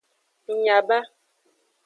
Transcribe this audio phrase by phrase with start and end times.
[0.51, 0.99] Ng nya ba.